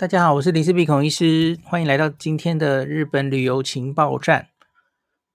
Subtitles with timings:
[0.00, 4.48] 大家好，我是林氏璧孔医师，欢迎来到今天的日本旅游情报站。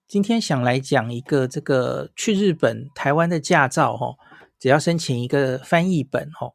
[0.08, 4.16] 今天想来讲一个这个去日本、台湾的驾照哦，
[4.58, 6.50] 只要申请一个翻译本哦，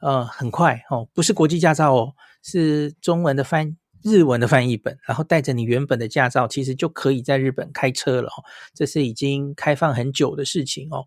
[0.00, 8.42] 呃，很快哦，不是国际驾照哦，是中文的翻日文的翻译本，然后带着你原本的驾照，其实就可以在日本开车了哦。
[8.74, 11.06] 这是已经开放很久的事情哦。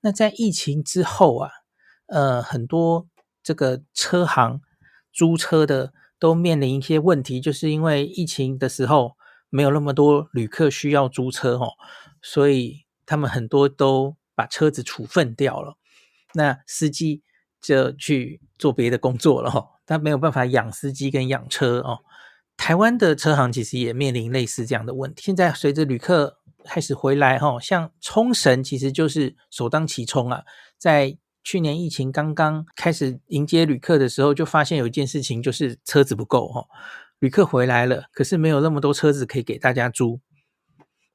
[0.00, 1.50] 那在疫情之后啊，
[2.06, 3.06] 呃，很多
[3.42, 4.62] 这个车行。
[5.12, 9.16] 租车的都面临一些问题，就是因为疫情的时候
[9.50, 11.72] 没有那么多旅客需要租车哦，
[12.22, 15.76] 所以他们很多都把车子处分掉了，
[16.34, 17.22] 那司机
[17.60, 21.98] 就去做别的工作了哈，他没有办法养司机跟养车哦。
[22.56, 30.42] 台湾的车行其实也面临类似这样的问题，现在随着旅客开始回来哈，像冲绳其实就是首当其冲啊，
[30.78, 31.18] 在。
[31.44, 36.66] 去年疫情刚刚开始迎接旅客的时候，就发现有一件事情，就是车子不够哈。
[37.18, 40.20] 旅客回来了，可是没有那么多车子可以给大家租。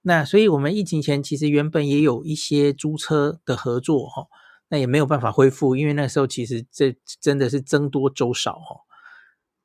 [0.01, 4.27] 那所以我们疫情前其实原本也有一些租车的合作哈，
[4.69, 8.81] 那也没有办法恢复，因为那时候其实这真的是僧多粥少哈。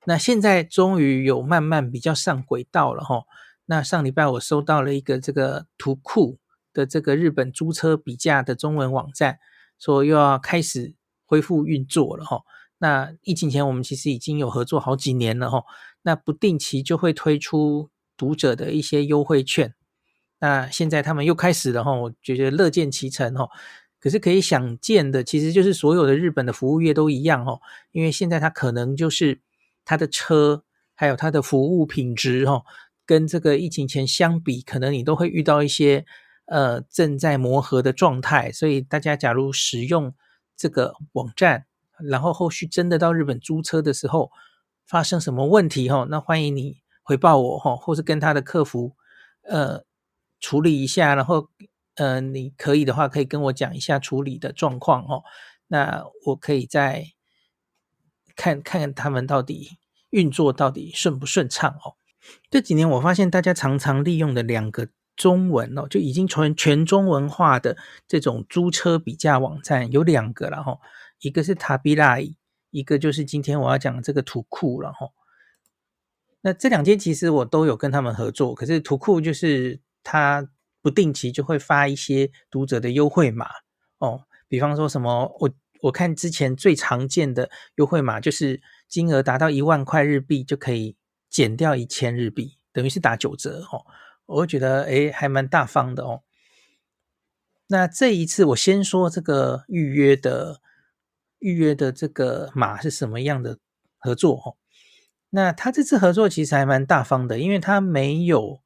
[0.05, 3.22] 那现在终于有慢慢比较上轨道了哈。
[3.66, 6.38] 那上礼拜我收到了一个这个图库
[6.72, 9.38] 的这个日本租车比价的中文网站。
[9.83, 10.94] 说又要开始
[11.27, 12.42] 恢复运作了哈，
[12.78, 15.64] 那疫情前我们其实已经有合作好几年了哈，
[16.02, 19.74] 那不定期就会推出读者的一些优惠券，
[20.39, 23.48] 那现在他们又开始了哈，我觉得乐见其成哈。
[23.98, 27.58] 可是可以想见的，其实就是所有的日本的服务业都一样哈，
[27.91, 29.41] 因为现在它可能就是
[29.84, 30.62] 它的车
[30.94, 32.62] 还有它的服务品质哈，
[33.05, 36.06] 跟这个疫情前相比，可能你都会遇到一些。
[36.46, 40.12] 呃，正在磨合的状态，所以大家假如使用
[40.56, 41.66] 这个网站，
[41.98, 44.30] 然后后续真的到日本租车的时候
[44.84, 48.96] 发生什么问题哈，那欢迎你回报我哈，或是跟他的客服
[49.42, 49.84] 呃
[50.40, 51.48] 处理一下，然后
[51.94, 55.22] 呃你可以的话可以跟我讲一下处理的状况哦，
[55.68, 57.06] 那我可以再
[58.36, 59.78] 看看他们到底
[60.11, 61.94] 运作到底顺不顺畅哦。
[62.50, 64.88] 这几年我发现大家常常利用的两个。
[65.17, 67.77] 中文哦，就已经全全中文化的
[68.08, 70.78] 这种租车比价网站有两个了哈，
[71.20, 72.34] 一个是 Tabilai，
[72.70, 75.08] 一个就是今天我要讲的这个图库了哈。
[76.40, 80.48] 那这两间其实我都有跟他们合作，可是图库就是他
[80.80, 83.46] 不定期就会发一些读者的优惠码
[83.98, 85.50] 哦，比方说什么我
[85.83, 90.96] 我看之前最常见的优惠码就是金额达到一万块日币就可以
[91.30, 93.84] 减掉一千日币，等于是打九折哦。
[94.32, 96.22] 我会觉得诶，还蛮大方的哦。
[97.68, 100.60] 那这一次我先说这个预约的
[101.38, 103.58] 预约的这个码是什么样的
[103.98, 104.56] 合作哦？
[105.30, 108.60] 那他这次合作其实还蛮大方的，因为他没有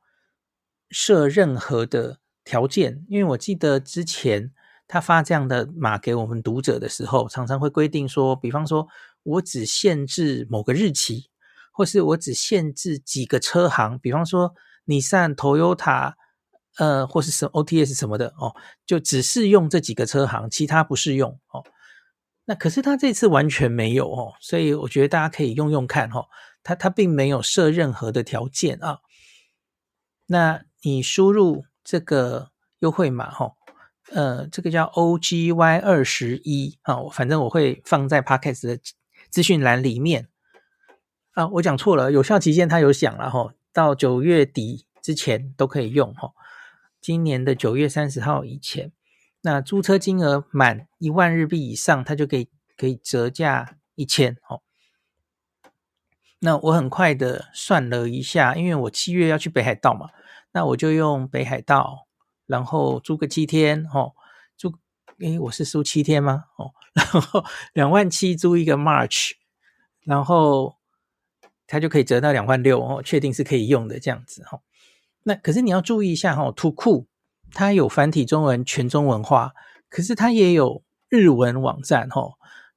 [0.91, 3.05] 设任何的条件。
[3.09, 4.53] 因为我记得之前
[4.89, 8.89] 他发这样的码给我们读者的时候，常常会规定说，比方说
[9.23, 11.31] 我只限制某个日期，
[11.73, 14.55] 或是我只限制几个车行，比方说。
[14.87, 16.15] 你上、Toyota，
[16.79, 21.63] 呃，或是什 OTS 什么的哦，就只适用这几个车行，其他不适用哦。
[22.47, 26.27] 那可是他这次完全没有哦，所以我觉得大家可以用用看哦。
[26.63, 28.99] 他他并没有设任何的条件啊。
[30.27, 33.53] 那你输入这个优惠码哈，
[34.13, 38.81] 呃，这个叫 OGY 二十一啊，反正我会放在 Podcast 的
[39.31, 40.29] 资讯栏里面
[41.33, 41.49] 啊。
[41.49, 43.53] 我讲错了，有效期间他有讲了哈。
[43.77, 46.33] 到九月底之前都可以用哈，
[46.99, 48.91] 今年的九月三十号以前，
[49.43, 54.63] 那租车金额满一万日币以上，它就可以可以折价一千哦。
[56.39, 60.09] 那我很快的算了一下，因为我七月要去北海道嘛，
[60.53, 62.07] 那我就用北海道，
[62.47, 64.15] 然后租个七天哦，
[64.57, 64.73] 租
[65.19, 66.47] 诶，我是租七天吗？
[66.57, 67.45] 哦， 然后
[67.75, 69.33] 两万七租一个 March，
[70.03, 70.76] 然后。
[71.67, 74.61] 它就可以折到两万六哦，确定是可以用的这样子哈。
[75.25, 77.09] 那可是你要注意一下哈，图库
[77.51, 79.53] 它有繁体中文全中文化，
[79.89, 82.35] 可是它也有日文网站哈。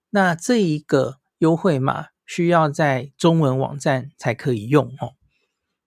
[0.10, 5.14] 那这一个优惠码需要在中文网站才可以用哦。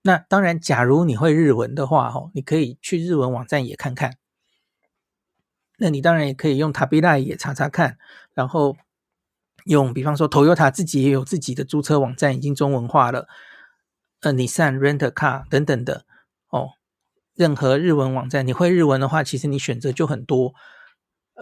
[0.03, 4.17] 那当然，假如你会日文的话哈，你可以去日文网站也看看。
[5.79, 7.99] 那你当然也可以用 Tabelog 也查查看，
[8.35, 8.77] 然后。
[9.67, 13.29] 用，比方说，Toyota 自己也有自己的租车网站，已经中文化了。
[14.21, 16.05] 呃，Nissan Rent a Car 等等的
[16.51, 16.71] 哦，
[17.35, 20.55] 任何日文网站，你会日文的话，其实你选择就很多。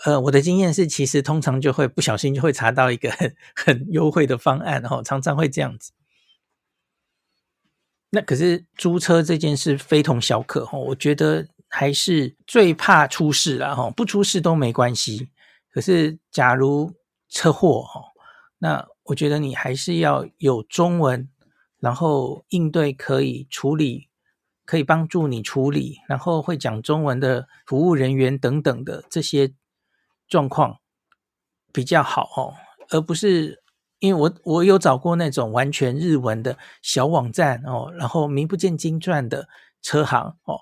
[0.04, 5.92] 呃，我的经验是，其实通常就会不小心就会查到一个很 很优惠的方案，哦，常常会这样子。
[8.10, 15.28] 那可是租车这件事非同小可哈，我觉得还是最怕出事了哈，不出事都没关系。
[15.70, 16.94] 可是假如
[17.28, 18.00] 车祸哈，
[18.60, 21.28] 那我觉得你还是要有中文，
[21.80, 24.08] 然后应对可以处理，
[24.64, 29.52] 可以帮助你处理，然后会讲中文的服务人员等等的这些
[30.28, 30.78] 状况
[31.72, 32.54] 比较好哦，
[32.90, 33.60] 而不是。
[34.02, 39.46] 因为我我有找过那种完全日文的小网站哦，然后名不见经传的
[39.82, 40.58] 车行哦，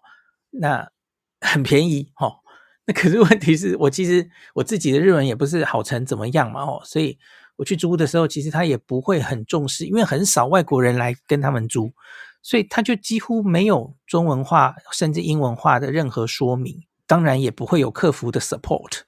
[0.51, 0.91] 那
[1.41, 2.41] 很便宜哦。
[2.85, 7.17] 那可是问题是我其实我自己的日文也不是好成怎么样嘛哦，所以
[7.59, 11.93] 我去租的时候，其实他也不会很重视，因为很少外国人来跟他们租，
[12.41, 19.01] 所以他就几乎没有中文化甚至英文化的任何说明，当然也不会有客服的 support。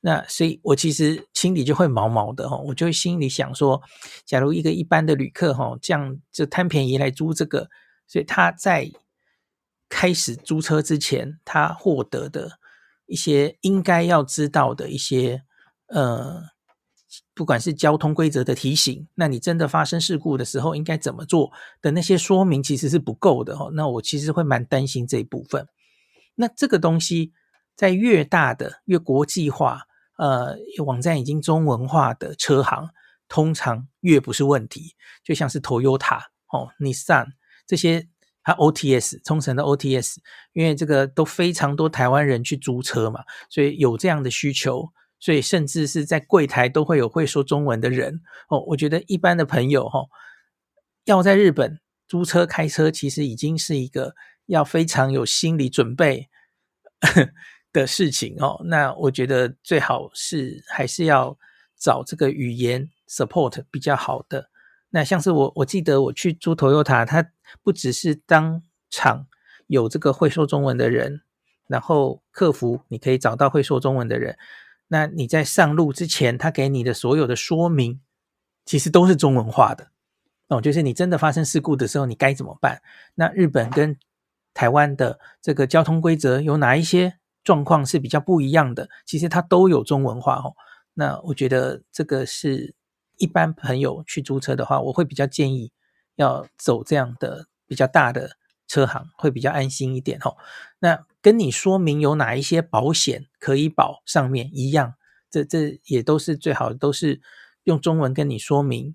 [0.00, 3.80] 那所以，我其实心里就会毛毛的哈，我就心里想说，
[4.24, 7.68] 假如一个一般的旅客哈，这样就贪便宜来租这个，
[8.06, 8.90] 所以他在
[9.88, 12.58] 开始租车之前，他获得的
[13.06, 15.42] 一些应该要知道的一些
[15.86, 16.42] 呃，
[17.38, 23.70] 不管是交通规则的提醒，那你真的发生事故的时候应该怎么做的那些说明，其实是不够的哦。
[23.74, 25.68] 那我其实会蛮担心这一部分。
[26.34, 27.32] 那这个东西
[27.76, 29.82] 在越大的越国际化。
[30.16, 32.90] 呃，网站已经中文化的车行，
[33.28, 34.96] 通常越不是问题。
[35.22, 36.18] 就像是 Toyota
[36.50, 37.26] 哦、Nissan
[37.68, 38.08] 这些，
[38.42, 40.16] 它 OTS 冲绳的 OTS，
[40.54, 44.88] 因为这个都非常多台湾人去租车嘛，所以有这样的需求，
[45.20, 48.60] 所以甚至是在柜台都会有会说中文的人哦。
[48.68, 50.08] 我觉得一般的朋友哈、哦，
[51.04, 54.14] 要在日本租车开车，其实已经是一个
[54.46, 56.28] 要非常有心理准备。
[57.70, 61.38] 的事情哦，那我觉得最好是还是要
[61.76, 64.48] 找这个语言 support 比较好的。
[64.88, 67.30] 那像是我，我记得我去租 Toyota，它
[67.62, 69.26] 不只是当场
[69.66, 71.20] 有这个会说中文的人，
[71.68, 74.36] 然后客服你可以找到会说中文的人。
[74.88, 78.00] 那你在上路之前，他给你的所有的说明，
[78.64, 79.88] 其实都是中文化的
[80.48, 80.60] 哦。
[80.60, 82.82] 就是你真的发生事故的时候，你该怎么办？
[83.14, 83.96] 那日本跟
[84.52, 87.18] 台湾的这个交通规则有哪一些？
[87.44, 90.52] 状况是比较不一样的，其实它都有中文化哦。
[90.92, 92.74] 那我觉得这个是
[93.16, 95.72] 一般朋友去租车的话，我会比较建议
[96.16, 98.32] 要走这样的比较大的
[98.66, 100.36] 车行，会比较安心一点哦。
[100.80, 104.94] 那跟你说明有哪一些保险可以保，上面一样，
[105.28, 107.20] 这这也都是最好，都是
[107.64, 108.94] 用中文跟你说明，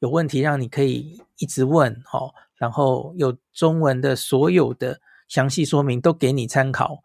[0.00, 7.02] 有问题让你可以一直问哦，然后有中文的所有的详细说明都给你参考。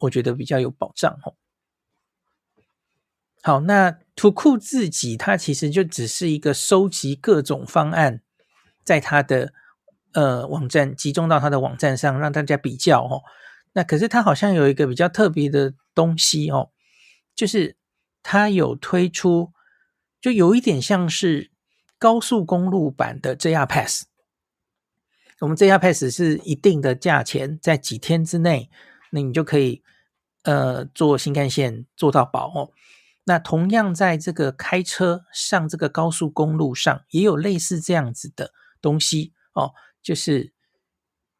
[0.00, 1.34] 我觉得比较有保障哦。
[3.44, 8.20] 好，那图库自己它其实就只是一个收集各种方案，
[8.82, 9.52] 在它的
[10.12, 13.22] 呃网站集中到它的网站上，让大家比较哦。
[13.72, 16.70] 那可是它好像有一个比较特别的东西哦，
[17.34, 17.76] 就是
[18.22, 19.52] 它有推出，
[20.20, 21.50] 就有一点像是
[21.98, 24.04] 高速公路版的 JR Pass。
[25.40, 28.70] 我们 JR Pass 是一定的价钱，在几天之内，
[29.10, 29.82] 那你就可以。
[30.44, 32.72] 呃，坐新干线坐到饱哦。
[33.22, 39.70] 那同样在这个开车上这个高速公路上，也有类似这样子的东西哦。
[40.02, 40.52] 就是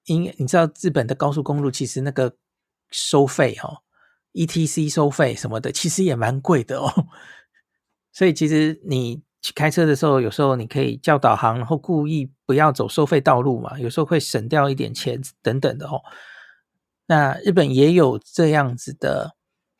[0.07, 2.37] 因你知道日本的高速公路其实那个
[2.91, 3.83] 收费、哦
[4.33, 7.07] ，ETC 收费什么的，其实也蛮贵的哦。
[8.13, 16.03] 所以其实你去开车的时候，有时候你可以叫导航，然后故意不要走收费道路嘛，有时候会省掉一点钱等等的哦。
[17.07, 19.37] 那日本也有这样子的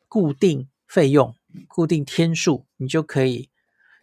[0.07, 1.35] 固定费用、
[1.67, 3.49] 固定天数，你就可以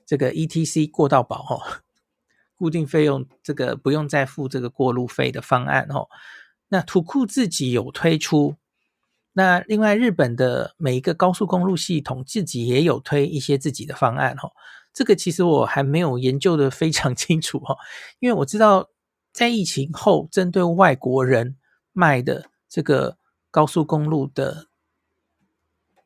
[0.06, 1.82] 这个 ETC 过到保哦。
[2.60, 6.06] 固定费用这个不用再付这个过路费的方案哦。
[6.68, 8.56] 那图库自己有推出，
[9.32, 14.52] 那另外日本的每一个高速公路系统自己也有推一些自己的方案哦。
[14.92, 17.78] 这个其实我还没有研究得非常 清楚哦，
[18.18, 18.90] 因为我知道
[19.32, 21.56] 在疫情后针对外国人
[21.94, 22.50] 卖的。
[22.72, 23.16] 这个
[23.50, 24.68] 高速公路的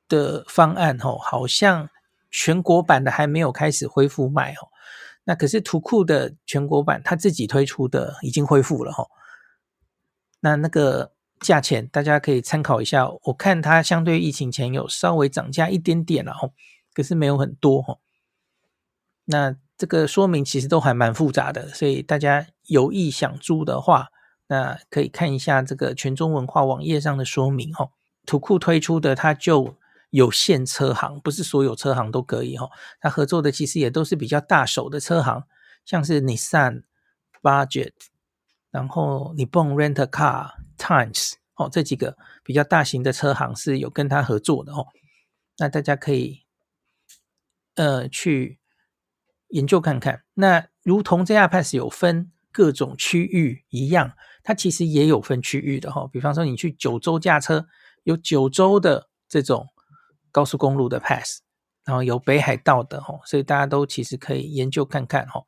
[0.09, 1.91] 的方案哦，好像
[2.31, 4.73] 全国版的还没有开始恢复卖哦。
[5.25, 9.09] 那可是图库的全国版，他自己推出的已经恢复了哦。
[10.41, 16.53] 那那个价钱大家可以参考一下，我看它相对疫情前有稍微涨价一点点了哦，
[16.93, 17.99] 可是没有很多哦。
[19.25, 24.09] 那这个说明其实都还蛮复杂的，所以大家有意想租的话。
[24.47, 27.91] 那可以看一下这个全中文化网页上的说明哦。
[28.27, 29.75] 图库推出的它就
[30.15, 32.71] 有限车行，不是所有车行都可以哦。
[33.01, 35.43] 他合作的其实也都是比较大手的车行，
[35.85, 36.85] 像是 Nissan、
[37.43, 37.91] Budget，
[38.71, 44.87] 然后 Nippon Rent a Car、Times 哦，这几个比较大型的车行是有跟他合作的哦。
[45.59, 46.45] 那大家可以
[47.75, 48.61] 呃去
[49.49, 50.23] 研究看看。
[50.35, 54.13] 那如同 JR Pass 有分各种区域一样，
[54.45, 56.09] 它其实也有分区域的哈、哦。
[56.13, 57.67] 比方说你去九州驾车，
[58.05, 59.71] 有九州的这种
[60.35, 61.43] 高速公路的 Pass，
[61.85, 65.47] 然后有北海道的哈、哦，所以大家都其实可以研究看看哈、哦。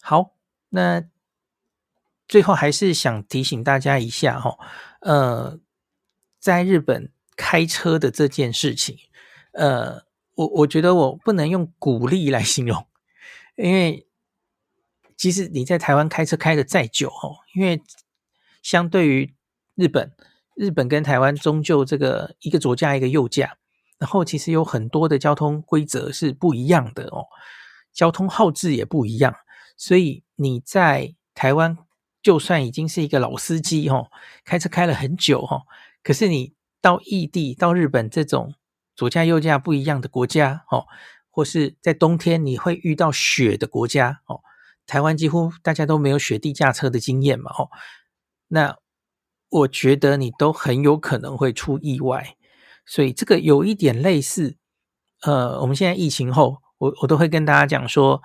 [0.00, 0.36] 好，
[0.68, 1.02] 那
[2.28, 4.56] 最后还是想提醒大家一下哈，
[5.00, 5.58] 呃，
[6.38, 8.96] 在日本开车的这件事情，
[9.54, 12.86] 呃，我我觉得我不能用鼓励来形容，
[13.58, 14.06] 因为
[15.16, 17.82] 即使你在台湾开车开的再久哈，因为
[18.62, 19.34] 相对于
[19.74, 20.14] 日本，
[20.54, 23.56] 日本跟台湾终究这个一个左驾一个右驾，
[23.98, 27.26] 然后其实有很多的交通规则是不一样的哦，
[27.92, 29.34] 交通号志也不一样。
[29.76, 31.78] 所以你在台湾，
[32.22, 34.08] 就算已经是一个老司机哦，
[34.44, 35.62] 开车开了很久哦，
[36.02, 38.54] 可是你到异地，到日本这种
[38.94, 40.86] 左驾右驾不一样的国家哦，
[41.30, 44.40] 或是在冬天你会遇到雪的国家哦，
[44.86, 47.70] 台湾几乎大家都没有雪地驾车的经验嘛哦，
[48.48, 48.76] 那
[49.52, 52.36] 我觉得你都很有可能会出意外，
[52.84, 54.56] 所以这个有一点类似，
[55.22, 58.20] 呃，我们现在疫情后，我我都会跟大家讲说。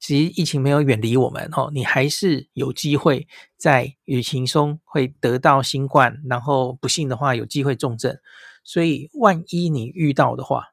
[0.00, 8.16] 其实疫情没有远离我们哦，你还是有机会在旅行中会得到新冠，然后不幸的话有机会重症。
[8.62, 10.66] 所以万一你遇到的话，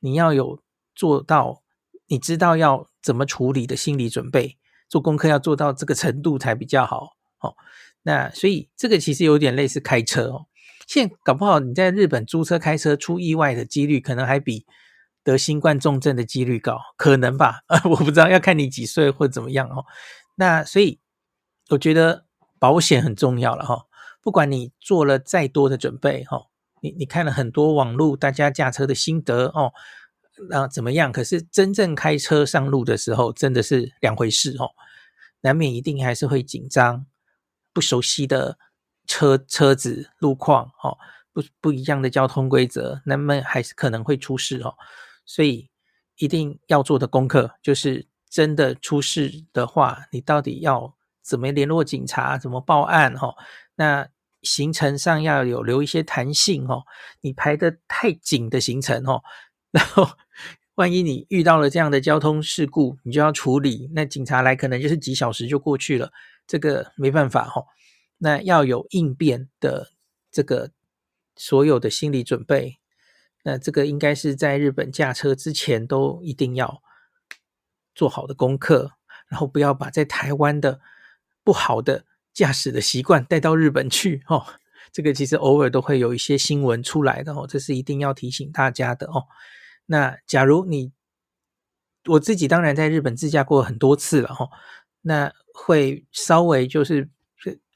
[0.00, 0.60] 你要有
[0.94, 1.62] 做到
[2.06, 4.58] 你知道要怎么处理的心理准备，
[4.90, 7.56] 做功课要做到这个程度才比较好哦。
[8.06, 10.46] 那所以这个其实有点类似开车哦，
[10.86, 14.64] 现在搞不好你在日本租车开车出意外的几率可能还比。
[15.26, 17.58] 得新冠重症的几率高，可能吧？
[17.66, 19.84] 呃， 我不知道，要看你几岁或怎么样哦。
[20.36, 21.00] 那所以
[21.68, 22.26] 我觉得
[22.60, 23.86] 保险很重要了哈。
[24.22, 26.46] 不管你做了再多的准备哈，
[26.80, 29.72] 你你看了很多网络大家驾车的心得哦，
[30.48, 31.10] 那怎么样？
[31.10, 34.70] 可是真正开车上路的时候，真的是两回事哦。
[35.40, 37.04] 难免一定还是会紧张，
[37.76, 38.56] 不熟悉的
[39.06, 40.96] 车车子路况哦，
[41.30, 44.74] 不不一样的交通规则，那么还是可能会出事哦。
[45.26, 45.68] 所以
[46.16, 53.14] 一定要做的功课就是，真的出事的话，你到底要怎么联络警察，怎么报案？
[53.14, 53.34] 哈，
[53.74, 54.08] 那
[54.40, 56.84] 行程上要有留一些弹性哦。
[57.20, 59.22] 你排得太紧的行程哦，
[59.70, 60.08] 然后
[60.76, 66.10] 万一你遇到了这样的交通事故，你就要处理，那警察来可能就是几小时就过去了，
[66.46, 67.64] 这个没办法哈。
[68.18, 69.90] 那要有应变的
[70.30, 70.70] 这个
[71.36, 72.78] 所有的心理准备。
[73.42, 76.82] 那这个应该是在日本驾车之前都一定要
[77.94, 78.92] 做好的功课，
[79.28, 80.80] 然后不要把在台湾的
[81.44, 84.44] 不好的驾驶的习惯带到日本去哦。
[84.92, 89.26] 这个其实偶尔都会有一些新闻出来的哦，这是一定要提醒大家的哦。
[89.86, 90.92] 那假如你
[92.06, 94.50] 我自己当然在日本自驾过很多次了哦，
[95.08, 97.08] 那会稍微就是，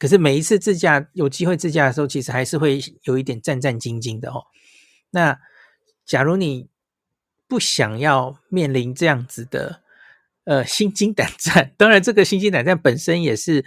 [0.00, 4.42] 可是每一次自驾有机会自驾的时候，其实还是会有一点战战兢兢的哦。
[5.10, 5.38] 那
[6.04, 6.68] 假如你
[7.46, 9.80] 不想要面临这样子的
[10.42, 13.64] 呃心惊胆战，当然这个心惊胆战本身也是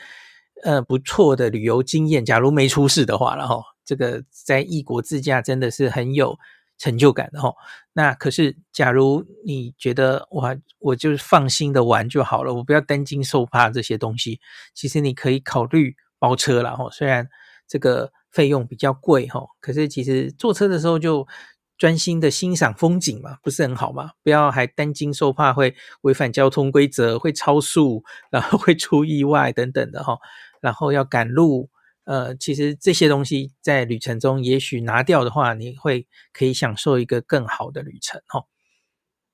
[0.63, 2.25] 呃不错的旅游经验。
[2.25, 6.38] 假如没出事的话，然后这个在异国自驾真的是很有
[6.77, 7.53] 成就感的哈。
[7.94, 14.39] 那可是假如你觉得哇，我就是放心的玩就好了，我不要担惊受怕这些东西，
[14.74, 16.89] 其实你可以考虑包车了哈。
[16.92, 17.27] 虽然
[17.68, 21.27] 这个费用比较贵哈，可是其实坐车的时候就。
[21.75, 24.12] 专心的欣赏风景嘛，不是很好吗？
[24.24, 30.18] 不要还担惊受怕会违反交通规则，会超速，然后会出意外等等的哈。
[30.62, 31.70] 然后要赶路，
[32.05, 38.43] 呃，其实这些东西在旅程中也许拿掉的话，你会可以享受一个更好的旅程哈。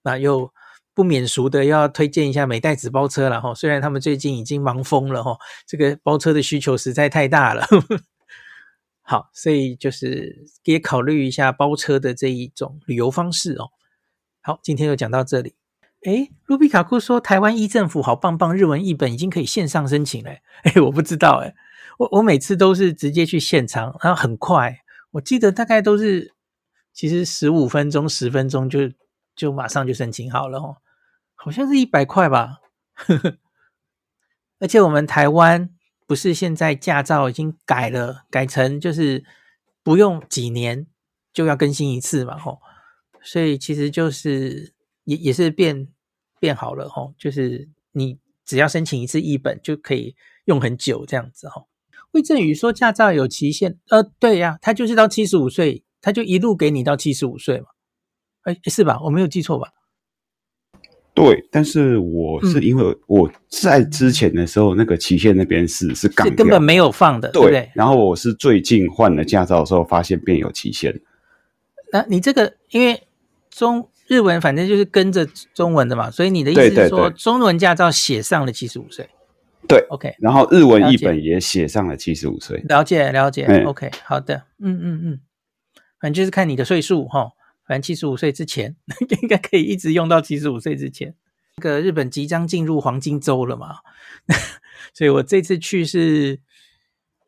[0.03, 0.53] 那又
[0.93, 3.53] 不免俗的要推荐一下美代子包车了哈。
[3.53, 7.65] 虽然他们最近已经忙疯了哈，这个包车的需求实在太大了。
[9.01, 13.69] 好，所以就是也考虑一下包车的这一种旅游方式哦。
[14.41, 15.55] 好，今天就讲到这里。
[16.03, 20.31] 诶，卢比卡库说台湾一政府好棒棒，日文译本已经可以线上申请了。
[20.63, 21.55] 诶，我不知道诶，
[21.99, 24.79] 我我每次都是直接去现场，然后很快，
[25.11, 26.33] 我记得大概都是
[26.93, 28.91] 其实十五分钟、十分钟就
[29.35, 30.77] 就马上就申请好了哦，
[31.35, 32.59] 好像是一百块吧。
[34.59, 35.69] 而且我们台湾。
[36.09, 39.23] 不是现在驾照已经改了，改成就是
[39.83, 40.87] 不用几年
[41.31, 42.59] 就要更新一次嘛，吼，
[43.21, 45.87] 所以其实就是也也是变
[46.39, 50.15] 变好了，吼，就是你只要申请一次一本就可以
[50.45, 51.69] 用很久这样子吼。
[52.11, 57.67] 魏振宇说驾照有期限，呃，对呀，他就是到七十五岁，他就一路给你到七十五岁嘛，
[58.43, 58.99] 哎，是吧？
[59.03, 59.69] 我没有记错吧？
[61.13, 67.71] 对，但是我是因为我在之前的时候，嗯、那个期限那边是是港根本没有放的，对，对不对？
[67.75, 71.01] 然后我是最近换了驾照的时候，发现变有期限。
[71.91, 73.03] 那你这个因为
[73.49, 79.09] 中日文反正就是跟着中文的嘛，所以你的意思是说，中文驾照写上了七十五岁？
[79.67, 80.15] 对，OK。
[80.19, 82.57] 然后日文译本也写上了七十五岁。
[82.67, 85.19] 了解了解，嗯，OK，好的，嗯嗯嗯，
[85.99, 87.31] 反正就是看你的岁数哈。
[87.67, 88.75] 反正七十五岁之前，
[89.21, 91.13] 应该可以一直用到七十五岁之前。
[91.57, 93.75] 这个日本即将进入黄金周了嘛，
[94.93, 96.39] 所以我这次去是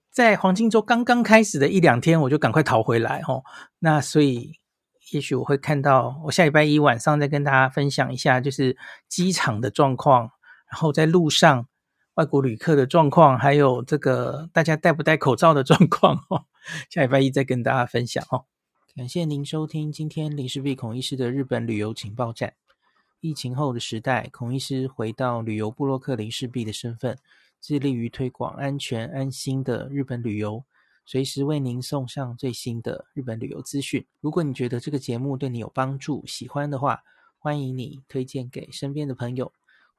[0.10, 3.44] 在黄金周刚刚开始的一两天，我就赶快逃回来哦。
[3.80, 4.54] 那所以
[5.12, 8.76] 也许我会看到，我下礼拜一晚上再跟大家分享一下，就是
[9.08, 10.32] 机场的状况，
[10.72, 11.68] 然后在路上
[12.16, 16.44] 外国旅客的状况，还有这个大家戴不戴口罩的状况哦。
[16.90, 18.46] 下礼拜一再跟大家分享哦。
[18.96, 22.54] 感谢您收听今天林氏璧孔医师的日本旅游情报站。
[23.22, 27.18] 疫情后的时代，孔医师回到旅游部落客林氏璧的身份，
[27.62, 30.66] 致力于推广安全安心的日本旅游，
[31.06, 34.06] 随时为您送上最新的日本旅游资讯。
[34.20, 37.02] 如果你觉得这个节目对你有帮助，喜欢的话，
[37.38, 39.54] 欢迎你推荐给身边的朋友，